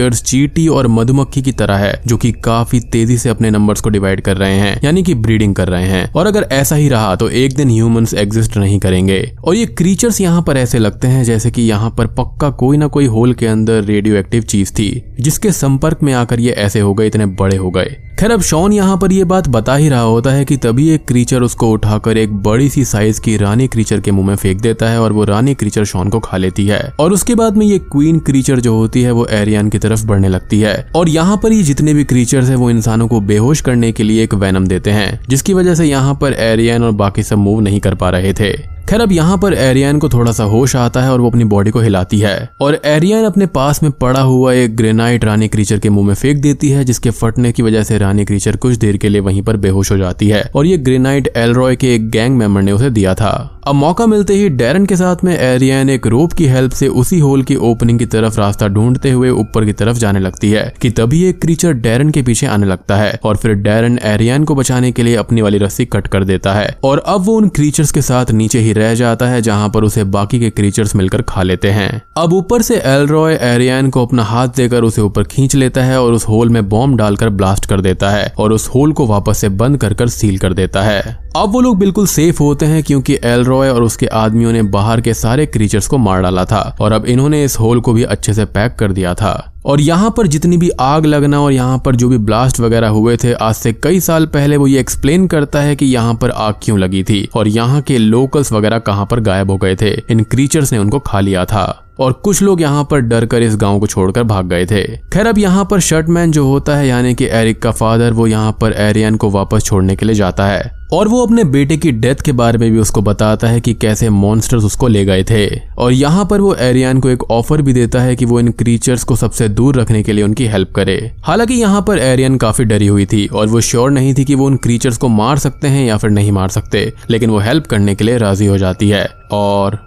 क्रीचर्स 0.00 0.22
चीटी 0.22 0.66
और 0.68 0.86
मधुमक्खी 0.88 1.40
की 1.42 1.52
तरह 1.52 1.76
है, 1.76 2.00
जो 2.06 2.16
कि 2.16 2.30
काफ़ी 2.34 2.78
तेज़ी 2.82 3.16
से 3.18 3.28
अपने 3.28 3.50
नंबर्स 3.50 3.80
को 3.80 3.90
डिवाइड 3.90 4.20
कर 4.20 4.36
रहे 4.36 4.54
हैं, 4.54 4.80
यानी 4.84 5.02
कि 5.02 5.14
ब्रीडिंग 5.16 5.54
कर 5.54 5.68
रहे 5.68 5.86
हैं। 5.86 6.10
और 6.12 6.26
अगर 6.26 6.46
ऐसा 6.52 6.76
ही 6.76 6.88
रहा 6.88 7.14
तो 7.16 7.28
एक 7.30 7.54
दिन 7.56 7.70
ह्यूमंस 7.70 8.14
एग्जिस्ट 8.14 8.56
नहीं 8.56 8.78
करेंगे। 8.78 9.20
और 9.44 9.54
ये 9.54 9.66
क्रीचर्स 9.68 10.20
यहाँ 10.20 10.42
पर 10.42 10.56
ऐसे 10.56 10.78
लगते 10.78 11.08
हैं, 11.08 11.24
जैसे 11.24 11.50
कि 11.50 11.62
यहाँ 11.62 11.90
पर 11.90 12.06
पक्का 12.18 12.50
कोई 12.50 12.76
ना 12.76 12.86
कोई 12.86 13.06
होल 13.06 13.34
के 13.34 13.46
अंदर 13.46 13.82
रेडियो 13.84 14.16
एक्टिव 14.16 14.42
चीज़ 14.42 14.72
थी, 14.72 14.90
जिसके 15.20 15.52
संपर्क 15.52 16.02
में 16.02 16.12
आकर 16.12 16.40
ये 16.40 16.52
ऐसे 16.52 16.80
हो 16.80 16.94
गए, 16.94 17.06
इतने 17.06 17.26
बड़े 17.26 17.56
हो 17.56 17.70
गए। 17.70 17.96
खैर, 18.20 18.30
अब 18.30 18.40
शॉन 18.40 18.72
यहाँ 18.72 18.96
पर 18.96 19.12
ये 19.12 19.24
बात 19.24 19.46
बता 19.48 19.74
ही 19.74 19.88
रहा 19.88 20.00
होता 20.00 20.30
है 20.30 20.44
कि 20.44 20.56
तभी 20.56 20.88
एक 20.88 21.06
क्रीचर 21.06 21.42
उसको 21.42 21.70
उठाकर 21.70 22.16
एक 22.16 22.32
बड़ी 22.32 22.68
सी 22.68 22.84
साइज़ 22.84 23.20
की 23.20 23.36
रानी 23.36 23.68
क्रीचर 23.68 24.00
के 24.00 24.10
मुँह 24.10 24.26
में 24.26 24.34
फेंक 24.36 24.60
देता 24.60 24.88
है 24.90 25.00
और 25.00 25.12
वो 25.12 25.24
रानी 25.24 25.54
क्रीचर 25.54 25.84
शॉन 25.84 26.08
को 26.08 26.18
खा 26.20 26.36
लेती 26.36 26.66
है। 26.66 26.80
और 27.00 27.12
उसके 27.12 27.34
बाद 27.34 27.56
में 27.56 27.64
ये 27.66 27.78
क्वीन 27.78 28.18
क्रीचर 28.18 28.60
जो 28.60 28.74
होती 28.74 29.02
है, 29.02 29.10
वो 29.10 29.26
एरियन 29.26 29.68
की 29.68 29.78
तरफ़ 29.78 30.04
बढ़ने 30.06 30.28
लगती 30.28 30.60
है। 30.60 30.74
और 30.94 31.08
यहाँ 31.08 31.36
पर 31.36 31.52
ये 31.52 31.62
जितने 31.62 31.94
भी 31.94 32.04
क्रीचर 32.04 32.42
है, 32.42 32.54
वो 32.54 32.70
इंसानों 32.70 33.08
को 33.08 33.20
बेहोश 33.20 33.60
करने 33.60 33.92
के 33.92 34.02
लिए 34.02 34.24
एक 34.24 34.34
वैनम 34.34 34.66
देते 34.66 34.90
हैं, 34.90 35.20
जिसकी 35.28 35.54
वजह 35.54 35.74
से 35.74 35.84
यहाँ 35.84 36.14
पर 36.14 36.32
एरियन 36.32 36.84
और 36.84 36.92
बाकी 36.92 37.22
सब 37.22 37.38
मूव 37.38 37.60
नहीं 37.60 37.80
कर 37.80 37.94
पा 37.94 38.10
रहे 38.10 38.32
थे। 38.32 38.79
खैर, 38.90 39.00
अब 39.00 39.12
यहाँ 39.12 39.38
पर 39.38 39.54
एरियन 39.54 39.98
को 39.98 40.08
थोड़ा 40.08 40.32
सा 40.32 40.44
होश 40.44 40.74
आता 40.76 41.02
है 41.02 41.12
और 41.12 41.20
वो 41.20 41.30
अपनी 41.30 41.44
बॉडी 41.44 41.70
को 41.70 41.80
हिलाती 41.80 42.18
है। 42.18 42.50
और 42.60 42.80
एरियन 42.84 43.24
अपने 43.24 43.46
पास 43.46 43.82
में 43.82 43.92
पड़ा 43.92 44.20
हुआ 44.20 44.52
एक 44.52 44.76
ग्रेनाइट 44.76 45.24
रानी 45.24 45.48
क्रीचर 45.48 45.78
के 45.78 45.88
मुँह 45.88 46.06
में 46.06 46.14
फेंक 46.14 46.38
देती 46.38 46.70
है, 46.70 46.84
जिसके 46.84 47.10
फटने 47.10 47.52
की 47.52 47.62
वजह 47.62 47.82
से 47.82 47.98
रानी 47.98 48.24
क्रीचर 48.24 48.56
कुछ 48.56 48.76
देर 48.76 48.96
के 48.96 49.08
लिए 49.08 49.20
वहीं 49.20 49.42
पर 49.42 49.56
बेहोश 49.56 49.92
हो 49.92 49.96
जाती 49.96 50.28
है। 50.28 50.50
और 50.54 50.66
ये 50.66 50.78
ग्रेनाइट 50.78 51.32
एलरॉय 51.36 51.76
के 51.76 51.94
एक 51.94 52.10
गैंग 52.10 52.36
मेंबर 52.36 52.62
ने 52.62 52.72
उसे 52.72 52.90
दिया 52.90 53.14
था। 53.14 53.59
अब 53.66 53.74
मौका 53.74 54.04
मिलते 54.06 54.34
ही 54.34 54.48
डेरन 54.48 54.84
के 54.86 54.96
साथ 54.96 55.16
में 55.24 55.36
एरियन 55.38 55.88
एक 55.90 56.06
रोप 56.06 56.32
की 56.32 56.46
हेल्प 56.46 56.72
से 56.72 56.86
उसी 56.88 57.18
होल 57.18 57.42
की 57.42 57.56
ओपनिंग 57.56 57.98
की 57.98 58.06
तरफ़ 58.06 58.38
रास्ता 58.38 58.68
ढूंढते 58.68 59.10
हुए 59.10 59.30
ऊपर 59.30 59.64
की 59.64 59.72
तरफ़ 59.72 59.96
जाने 59.96 60.20
लगती 60.20 60.50
है, 60.50 60.62
कि 60.82 60.90
तभी 60.90 61.22
एक 61.24 61.40
क्रीचर 61.40 61.72
डेरन 61.72 62.10
के 62.10 62.22
पीछे 62.22 62.46
आने 62.46 62.66
लगता 62.66 62.96
है 62.96 63.18
और 63.24 63.36
फिर 63.36 63.54
डेरन 63.54 63.98
एरियन 64.02 64.44
को 64.44 64.54
बचाने 64.54 64.92
के 64.92 65.02
लिए 65.02 65.16
अपनी 65.16 65.42
वाली 65.42 65.58
रस्सी 65.58 65.84
कट 65.84 66.06
कर 66.06 66.24
देता 66.24 66.54
है 66.54 66.74
और 66.84 66.98
अब 66.98 67.24
वो 67.24 67.34
उन 67.34 67.48
क्रीचर्स 67.48 67.92
के 67.92 68.02
साथ 68.02 68.30
नीचे 68.30 68.58
ही 68.58 68.72
रह 68.72 68.94
जाता 68.94 69.28
है, 69.28 69.42
जहाँ 69.42 69.68
पर 69.68 69.84
उसे 69.84 70.04
बाकी 70.04 70.40
के 70.40 70.50
क्रीचर्स 70.50 70.96
मिलकर 70.96 71.22
खा 71.22 71.42
लेते 71.42 71.70
हैं। 71.70 72.02
अब 72.16 72.32
ऊपर 72.32 72.62
से 72.62 72.76
एलरॉय 72.76 73.38
एरियन 73.42 73.90
को 73.90 74.06
अपना 74.06 74.22
हाथ 74.22 74.48
देकर 74.56 74.84
उसे 74.84 75.02
ऊपर 75.02 75.24
खींच 75.24 75.54
लेता 75.54 75.84
है 75.84 76.00
और 76.02 76.12
उस 76.12 76.28
होल 76.28 76.48
में 76.48 76.68
बॉम्ब 76.68 76.96
डालकर 76.98 77.28
ब्लास्ट 77.30 77.66
कर 77.66 77.80
देता 77.80 78.10
है 78.10 78.32
और 78.38 78.52
उस 78.52 78.68
होल 78.68 78.92
को 78.92 79.06
वापस 79.06 79.38
से 79.38 79.48
बंद 79.48 79.78
कर 79.78 80.08
सील 80.08 80.38
कर 80.38 80.52
देता 80.52 80.82
है। 80.82 81.18
अब 81.36 81.52
वो 81.52 81.60
लोग 81.60 81.78
बिल्कुल 81.78 82.06
सेफ़ 82.06 82.42
होते 82.42 82.66
हैं, 82.66 82.82
क्योंकि 82.82 83.14
एलरॉय 83.14 83.48
और 83.52 83.82
उसके 83.82 84.06
आदमियों 84.06 84.52
ने 84.52 84.62
बाहर 84.70 85.00
के 85.00 85.14
सारे 85.14 85.46
क्रीचर्स 85.46 85.86
को 85.86 85.98
मार 85.98 86.22
डाला 86.22 86.44
था 86.44 86.60
और 86.80 86.92
अब 86.92 87.06
इन्होंने 87.06 87.44
इस 87.44 87.58
होल 87.60 87.80
को 87.80 87.92
भी 87.92 88.02
अच्छे 88.04 88.34
से 88.34 88.44
पैक 88.44 88.76
कर 88.78 88.92
दिया 88.92 89.14
था। 89.14 89.52
और 89.66 89.80
यहाँ 89.80 90.10
पर 90.16 90.26
जितनी 90.26 90.56
भी 90.56 90.68
आग 90.80 91.06
लगना 91.06 91.40
और 91.40 91.52
यहाँ 91.52 91.78
पर 91.78 91.96
जो 91.96 92.08
भी 92.08 92.18
ब्लास्ट 92.18 92.60
वगैरह 92.60 92.88
हुए 92.88 93.16
थे, 93.16 93.32
आज 93.32 93.54
से 93.54 93.72
कई 93.72 94.00
साल 94.00 94.26
पहले 94.26 94.56
वो 94.56 94.66
ये 94.66 94.80
एक्सप्लेन 94.80 95.26
करता 95.26 95.60
है 95.60 95.76
कि 95.76 95.86
यहाँ 95.86 96.14
पर 96.14 96.30
आग 96.30 96.54
क्यों 96.62 96.78
लगी 96.78 97.02
थी 97.02 97.28
और 97.34 97.48
यहाँ 97.48 97.80
के 97.82 97.98
लोकल्स 97.98 98.52
वगैरह 98.52 98.78
कहाँ 98.78 99.06
पर 99.06 99.20
गायब 99.20 99.50
हो 99.50 99.56
गए 99.56 99.76
थे। 99.76 99.90
इन 100.10 100.22
क्रीचर्स 100.22 100.72
ने 100.72 100.78
उनको 100.78 100.98
खा 100.98 101.20
लिया 101.20 101.44
था 101.44 101.64
और 102.00 102.12
कुछ 102.14 102.42
लोग 102.42 102.60
यहाँ 102.60 102.84
पर 102.90 103.00
डर 103.00 103.26
कर 103.26 103.42
इस 103.42 103.56
गाँव 103.56 103.78
को 103.80 103.86
छोड़कर 103.86 104.22
भाग 104.22 104.46
गए 104.46 104.66
थे। 104.66 104.82
खैर, 104.86 105.26
अब 105.26 105.38
यहाँ 105.38 105.64
पर 105.70 105.80
शर्टमैन 105.80 106.32
जो 106.32 106.46
होता 106.46 106.76
है, 106.76 106.88
यानी 106.88 107.14
कि 107.14 107.26
एरिक 107.26 107.62
का 107.62 107.70
फादर 107.72 108.12
वो 108.12 108.26
यहाँ 108.26 108.56
पर 108.60 108.72
एरियन 108.72 109.16
को 109.16 109.30
वापस 109.30 109.64
छोड़ने 109.64 109.96
के 109.96 110.06
लिए 110.06 110.14
जाता 110.14 110.46
है। 110.46 110.79
और 110.92 111.08
वो 111.08 111.24
अपने 111.26 111.44
बेटे 111.44 111.76
की 111.76 111.90
डेथ 111.92 112.22
के 112.24 112.32
बारे 112.32 112.58
में 112.58 112.70
भी 112.72 112.78
उसको 112.78 113.02
बताता 113.02 113.48
है 113.48 113.60
कि 113.60 113.74
कैसे 113.74 114.08
मॉन्स्टर्स 114.10 114.64
उसको 114.64 114.88
ले 114.88 115.04
गए 115.04 115.24
थे। 115.24 115.46
और 115.78 115.92
यहाँ 115.92 116.24
पर 116.24 116.40
वो 116.40 116.54
एरियन 116.54 117.00
को 117.00 117.08
एक 117.08 117.22
ऑफ़र 117.30 117.62
भी 117.62 117.72
देता 117.72 118.00
है 118.00 118.16
कि 118.16 118.24
वो 118.24 118.40
इन 118.40 118.50
क्रीचर्स 118.52 119.04
को 119.04 119.16
सबसे 119.16 119.48
दूर 119.48 119.76
रखने 119.76 120.02
के 120.02 120.12
लिए 120.12 120.24
उनकी 120.24 120.46
हेल्प 120.46 120.72
करे। 120.72 121.12
हालाँकि 121.24 121.54
यहाँ 121.54 121.82
पर 121.82 121.98
एरियन 121.98 122.36
काफ़ी 122.36 122.64
डरी 122.64 122.86
हुई 122.86 123.06
थी 123.06 123.26
और 123.26 123.46
वो 123.46 123.60
श्योर 123.60 123.90
नहीं 123.90 124.14
थी 124.14 124.24
कि 124.24 124.34
वो 124.34 124.46
उन 124.46 124.56
क्रीचर्स 124.56 124.96
को 124.96 125.08
मार 125.08 125.38
सकते 125.38 125.68
हैं 125.68 125.86
या 125.86 125.96
फिर 125.96 126.10
नहीं 126.10 126.32
मार 126.32 126.48
सकते, 126.48 126.92
लेकिन 127.10 127.30
वो 127.30 127.38
हेल्प 127.38 127.66
करने 127.66 127.94
के 127.94 128.04
लिए 128.04 128.18
राज़ी 128.18 128.46
हो 128.46 128.58
जाती 128.58 128.88
है 128.88 129.06
और 129.32 129.78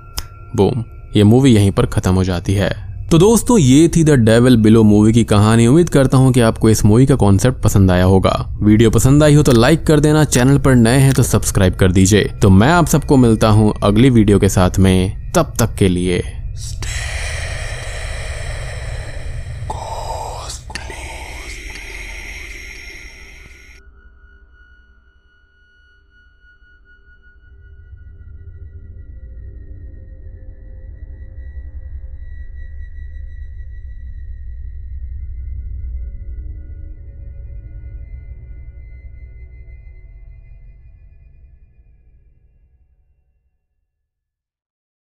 बूम 0.55 0.83
ये 1.15 1.23
मूवी 1.23 1.53
यहीं 1.55 1.71
पर 1.71 1.85
खत्म 1.85 2.13
हो 2.13 2.23
जाती 2.23 2.53
है। 2.53 2.92
तो 3.13 3.17
दोस्तों, 3.19 3.57
ये 3.59 3.87
थी 3.87 4.03
द 4.03 4.11
डेविल 4.19 4.55
बिलो 4.57 4.81
मूवी 4.83 5.11
की 5.13 5.23
कहानी। 5.23 5.65
उम्मीद 5.67 5.89
करता 5.89 6.17
हूँ 6.17 6.31
कि 6.33 6.39
आपको 6.39 6.69
इस 6.69 6.83
मूवी 6.85 7.05
का 7.05 7.15
कॉन्सेप्ट 7.15 7.61
पसंद 7.61 7.91
आया 7.91 8.05
होगा। 8.05 8.31
वीडियो 8.61 8.89
पसंद 8.89 9.23
आई 9.23 9.35
हो 9.35 9.43
तो 9.43 9.51
लाइक 9.51 9.85
कर 9.87 9.99
देना। 9.99 10.23
चैनल 10.25 10.57
पर 10.57 10.75
नए 10.75 10.97
हैं 10.97 11.13
तो 11.13 11.23
सब्सक्राइब 11.23 11.75
कर 11.75 11.91
दीजिए। 11.91 12.23
तो 12.41 12.49
मैं 12.49 12.69
आप 12.69 12.87
सबको 12.87 13.17
मिलता 13.17 13.49
हूँ 13.49 13.73
अगली 13.83 14.09
वीडियो 14.09 14.39
के 14.39 14.49
साथ 14.49 14.79
में। 14.79 15.31
तब 15.35 15.53
तक 15.59 15.75
के 15.75 15.87
लिए 15.87 16.23